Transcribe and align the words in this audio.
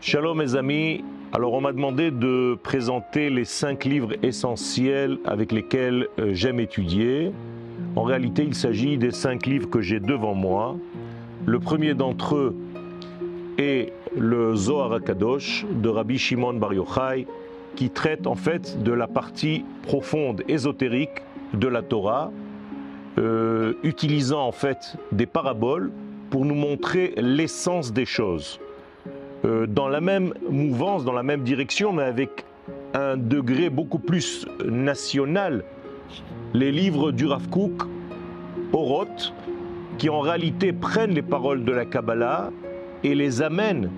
Shalom 0.00 0.38
mes 0.38 0.54
amis, 0.54 1.04
alors 1.32 1.54
on 1.54 1.60
m'a 1.60 1.72
demandé 1.72 2.12
de 2.12 2.56
présenter 2.62 3.30
les 3.30 3.44
cinq 3.44 3.84
livres 3.84 4.12
essentiels 4.22 5.18
avec 5.24 5.50
lesquels 5.50 6.06
euh, 6.20 6.30
j'aime 6.34 6.60
étudier. 6.60 7.32
En 7.96 8.04
réalité 8.04 8.44
il 8.44 8.54
s'agit 8.54 8.96
des 8.96 9.10
cinq 9.10 9.44
livres 9.44 9.68
que 9.68 9.80
j'ai 9.80 9.98
devant 9.98 10.34
moi. 10.34 10.76
Le 11.46 11.58
premier 11.58 11.94
d'entre 11.94 12.36
eux 12.36 12.56
est 13.58 13.92
le 14.16 14.54
Zohar 14.54 14.92
HaKadosh 14.92 15.66
de 15.68 15.88
Rabbi 15.88 16.16
Shimon 16.16 16.54
Bar 16.54 16.74
Yochai 16.74 17.26
qui 17.74 17.90
traite 17.90 18.28
en 18.28 18.36
fait 18.36 18.80
de 18.80 18.92
la 18.92 19.08
partie 19.08 19.64
profonde, 19.82 20.44
ésotérique 20.46 21.22
de 21.54 21.66
la 21.66 21.82
Torah, 21.82 22.30
euh, 23.18 23.74
utilisant 23.82 24.46
en 24.46 24.52
fait 24.52 24.96
des 25.10 25.26
paraboles 25.26 25.90
pour 26.30 26.44
nous 26.44 26.54
montrer 26.54 27.14
l'essence 27.16 27.92
des 27.92 28.06
choses. 28.06 28.60
Euh, 29.44 29.66
dans 29.66 29.88
la 29.88 30.00
même 30.00 30.34
mouvance, 30.50 31.04
dans 31.04 31.12
la 31.12 31.22
même 31.22 31.42
direction, 31.42 31.92
mais 31.92 32.02
avec 32.02 32.44
un 32.94 33.16
degré 33.16 33.70
beaucoup 33.70 33.98
plus 33.98 34.46
national, 34.64 35.64
les 36.54 36.72
livres 36.72 37.12
du 37.12 37.26
Rav 37.26 37.48
Kook, 37.48 37.82
Oroth, 38.72 39.32
qui 39.98 40.08
en 40.08 40.20
réalité 40.20 40.72
prennent 40.72 41.12
les 41.12 41.22
paroles 41.22 41.64
de 41.64 41.72
la 41.72 41.84
Kabbalah 41.84 42.50
et 43.04 43.14
les 43.14 43.42
amènent 43.42 43.90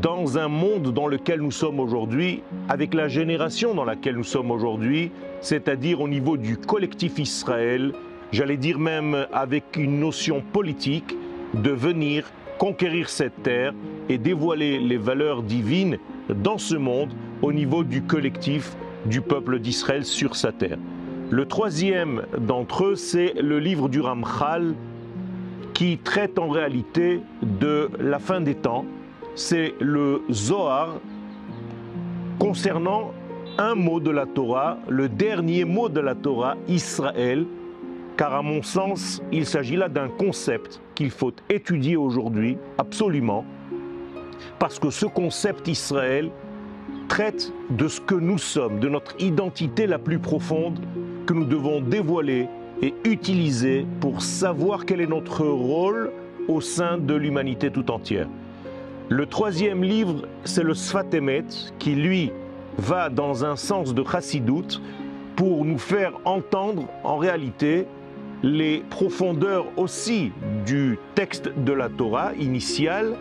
dans 0.00 0.38
un 0.38 0.48
monde 0.48 0.92
dans 0.94 1.06
lequel 1.06 1.40
nous 1.40 1.50
sommes 1.50 1.80
aujourd'hui, 1.80 2.42
avec 2.68 2.94
la 2.94 3.08
génération 3.08 3.74
dans 3.74 3.84
laquelle 3.84 4.16
nous 4.16 4.24
sommes 4.24 4.50
aujourd'hui, 4.50 5.10
c'est-à-dire 5.40 6.00
au 6.00 6.08
niveau 6.08 6.36
du 6.36 6.56
collectif 6.56 7.18
Israël, 7.18 7.92
j'allais 8.32 8.56
dire 8.56 8.78
même 8.78 9.26
avec 9.32 9.76
une 9.76 10.00
notion 10.00 10.40
politique 10.52 11.16
de 11.54 11.70
venir 11.70 12.24
conquérir 12.62 13.08
cette 13.08 13.42
terre 13.42 13.74
et 14.08 14.18
dévoiler 14.18 14.78
les 14.78 14.96
valeurs 14.96 15.42
divines 15.42 15.98
dans 16.28 16.58
ce 16.58 16.76
monde 16.76 17.12
au 17.42 17.52
niveau 17.52 17.82
du 17.82 18.02
collectif 18.02 18.76
du 19.04 19.20
peuple 19.20 19.58
d'Israël 19.58 20.04
sur 20.04 20.36
sa 20.36 20.52
terre. 20.52 20.78
Le 21.28 21.44
troisième 21.46 22.22
d'entre 22.38 22.84
eux, 22.84 22.94
c'est 22.94 23.34
le 23.34 23.58
livre 23.58 23.88
du 23.88 24.00
Ramchal 24.00 24.76
qui 25.74 25.98
traite 25.98 26.38
en 26.38 26.50
réalité 26.50 27.20
de 27.42 27.90
la 27.98 28.20
fin 28.20 28.40
des 28.40 28.54
temps. 28.54 28.84
C'est 29.34 29.74
le 29.80 30.22
Zohar 30.30 31.00
concernant 32.38 33.10
un 33.58 33.74
mot 33.74 33.98
de 33.98 34.12
la 34.12 34.26
Torah, 34.26 34.78
le 34.88 35.08
dernier 35.08 35.64
mot 35.64 35.88
de 35.88 35.98
la 35.98 36.14
Torah, 36.14 36.54
Israël, 36.68 37.44
car 38.16 38.34
à 38.34 38.42
mon 38.42 38.62
sens, 38.62 39.22
il 39.32 39.46
s'agit 39.46 39.76
là 39.76 39.88
d'un 39.88 40.08
concept 40.08 40.80
qu'il 40.94 41.10
faut 41.10 41.32
étudier 41.48 41.96
aujourd'hui, 41.96 42.58
absolument, 42.78 43.44
parce 44.58 44.78
que 44.78 44.90
ce 44.90 45.06
concept 45.06 45.68
Israël 45.68 46.30
traite 47.08 47.52
de 47.70 47.88
ce 47.88 48.00
que 48.00 48.14
nous 48.14 48.38
sommes, 48.38 48.80
de 48.80 48.88
notre 48.88 49.14
identité 49.20 49.86
la 49.86 49.98
plus 49.98 50.18
profonde 50.18 50.78
que 51.26 51.34
nous 51.34 51.44
devons 51.44 51.80
dévoiler 51.80 52.48
et 52.82 52.94
utiliser 53.04 53.86
pour 54.00 54.22
savoir 54.22 54.84
quel 54.84 55.00
est 55.00 55.06
notre 55.06 55.46
rôle 55.46 56.10
au 56.48 56.60
sein 56.60 56.98
de 56.98 57.14
l'humanité 57.14 57.70
tout 57.70 57.90
entière. 57.90 58.28
Le 59.08 59.26
troisième 59.26 59.84
livre, 59.84 60.26
c'est 60.44 60.62
le 60.62 60.74
Sfatemet, 60.74 61.44
qui 61.78 61.94
lui 61.94 62.32
va 62.78 63.08
dans 63.08 63.44
un 63.44 63.56
sens 63.56 63.94
de 63.94 64.02
chassidoute 64.02 64.80
pour 65.36 65.64
nous 65.64 65.78
faire 65.78 66.12
entendre 66.24 66.88
en 67.04 67.16
réalité 67.16 67.86
les 68.42 68.82
profondeurs 68.90 69.66
aussi 69.76 70.32
du 70.66 70.98
texte 71.14 71.50
de 71.56 71.72
la 71.72 71.88
Torah 71.88 72.32
initiale 72.38 73.14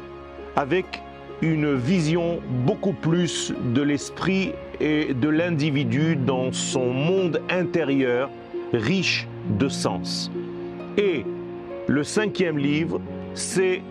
avec 0.55 1.01
une 1.41 1.73
vision 1.73 2.39
beaucoup 2.65 2.93
plus 2.93 3.53
de 3.73 3.81
l'esprit 3.81 4.51
et 4.79 5.13
de 5.13 5.29
l'individu 5.29 6.15
dans 6.15 6.51
son 6.51 6.87
monde 6.91 7.41
intérieur 7.49 8.29
riche 8.73 9.27
de 9.59 9.67
sens. 9.67 10.31
Et 10.97 11.25
le 11.87 12.03
cinquième 12.03 12.57
livre, 12.57 13.01
c'est 13.33 13.81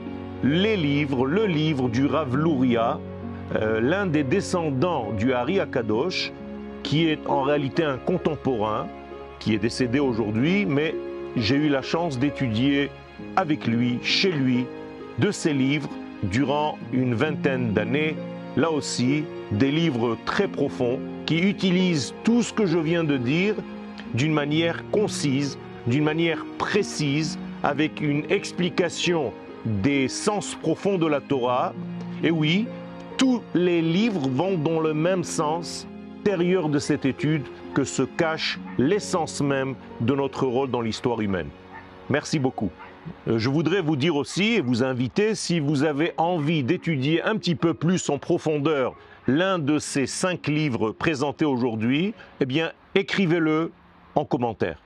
les 0.43 0.77
livres, 0.77 1.27
le 1.27 1.47
livre 1.47 1.89
du 1.89 2.07
Rav 2.07 2.37
Luria, 2.37 2.99
euh, 3.57 3.81
l'un 3.81 4.07
des 4.07 4.23
descendants 4.23 5.13
du 5.19 5.33
Hari 5.33 5.61
Akadosh, 5.61 6.33
qui 6.83 7.09
est 7.09 7.27
en 7.27 7.43
réalité 7.43 7.85
un 7.85 7.99
contemporain, 7.99 8.87
qui 9.39 9.55
est 9.55 9.59
décédé 9.59 9.99
aujourd'hui, 9.99 10.67
mais 10.67 10.95
j'ai 11.37 11.57
eu 11.57 11.69
la 11.69 11.83
chance 11.83 12.19
d'étudier 12.19 12.91
avec 13.37 13.67
lui, 13.67 13.99
chez 14.03 14.33
lui, 14.33 14.67
de 15.19 15.31
ses 15.31 15.53
livres 15.53 15.91
durant 16.23 16.79
une 16.93 17.15
vingtaine 17.15 17.73
d'années. 17.73 18.17
Là 18.57 18.71
aussi, 18.71 19.25
des 19.53 19.71
livres 19.71 20.17
très 20.27 20.49
profonds 20.49 20.99
qui 21.27 21.39
utilisent 21.39 22.15
tout 22.25 22.43
ce 22.43 22.53
que 22.53 22.67
je 22.67 22.79
viens 22.79 23.05
de 23.05 23.17
dire 23.17 23.55
d'une 24.15 24.33
manière 24.33 24.83
concise, 24.91 25.59
d'une 25.87 26.05
manière 26.05 26.45
précise, 26.59 27.39
avec 27.63 28.01
une 28.01 28.25
explication 28.31 29.33
des 29.65 30.09
sens 30.09 30.57
profonds 30.61 30.99
de 30.99 31.07
la 31.07 31.21
Torah. 31.21 31.73
Et 32.25 32.31
oui, 32.31 32.67
tous 33.17 33.43
les 33.55 33.83
livres 33.83 34.29
vont 34.29 34.57
dans 34.57 34.81
le 34.81 34.95
même 34.95 35.25
sens 35.25 35.87
de 36.25 36.79
cette 36.79 37.07
étude 37.07 37.43
que 37.75 37.85
se 37.85 38.03
cache 38.03 38.59
l'essence 38.79 39.41
même 39.41 39.75
de 40.01 40.15
notre 40.15 40.47
rôle 40.47 40.71
dans 40.71 40.81
l'histoire 40.81 41.21
humaine. 41.21 41.49
Merci 42.09 42.39
beaucoup. 42.39 42.71
Euh, 43.29 43.39
je 43.39 43.49
voudrais 43.49 43.81
vous 43.81 43.97
dire 43.97 44.17
aussi 44.17 44.55
et 44.55 44.61
vous 44.61 44.83
inviter, 44.83 45.35
si 45.35 45.61
vous 45.61 45.83
avez 45.83 46.13
envie 46.19 46.63
d'étudier 46.63 47.23
un 47.23 47.37
petit 47.37 47.55
peu 47.55 47.75
plus 47.75 48.09
en 48.11 48.19
profondeur 48.19 48.95
l'un 49.27 49.59
de 49.59 49.79
ces 49.79 50.07
cinq 50.07 50.47
livres 50.47 50.93
présentés 50.93 51.45
aujourd'hui, 51.45 52.15
eh 52.41 52.47
bien, 52.47 52.73
écrivez-le 52.95 53.73
en 54.15 54.25
commentaire. 54.25 54.79